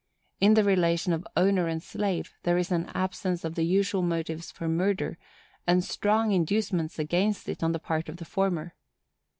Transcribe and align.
In 0.39 0.55
the 0.55 0.63
relation 0.63 1.13
of 1.13 1.27
owner 1.37 1.67
and 1.67 1.83
slave 1.83 2.33
there 2.41 2.57
is 2.57 2.71
an 2.71 2.87
absence 2.95 3.45
of 3.45 3.53
the 3.53 3.61
usual 3.61 4.01
motives 4.01 4.49
for 4.51 4.67
murder, 4.67 5.19
and 5.67 5.83
strong 5.83 6.31
inducements 6.31 6.97
against 6.97 7.47
it 7.47 7.61
on 7.61 7.71
the 7.71 7.77
part 7.77 8.09
of 8.09 8.17
the 8.17 8.25
former. 8.25 8.73